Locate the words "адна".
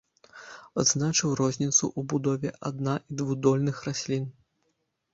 2.73-2.99